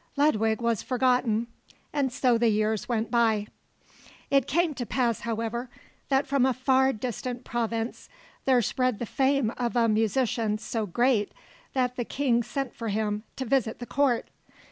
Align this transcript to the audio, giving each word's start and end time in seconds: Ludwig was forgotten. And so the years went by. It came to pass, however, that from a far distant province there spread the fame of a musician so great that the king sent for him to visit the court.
Ludwig 0.17 0.61
was 0.63 0.81
forgotten. 0.81 1.45
And 1.93 2.11
so 2.11 2.35
the 2.35 2.49
years 2.49 2.89
went 2.89 3.11
by. 3.11 3.45
It 4.31 4.47
came 4.47 4.73
to 4.73 4.85
pass, 4.87 5.19
however, 5.19 5.69
that 6.09 6.25
from 6.25 6.43
a 6.43 6.55
far 6.55 6.91
distant 6.91 7.43
province 7.43 8.09
there 8.45 8.63
spread 8.63 8.97
the 8.97 9.05
fame 9.05 9.51
of 9.57 9.75
a 9.75 9.87
musician 9.87 10.57
so 10.57 10.87
great 10.87 11.31
that 11.73 11.97
the 11.97 12.03
king 12.03 12.41
sent 12.41 12.73
for 12.73 12.87
him 12.87 13.21
to 13.35 13.45
visit 13.45 13.77
the 13.77 13.85
court. 13.85 14.29